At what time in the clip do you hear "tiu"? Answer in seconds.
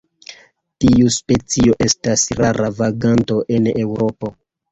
0.83-1.11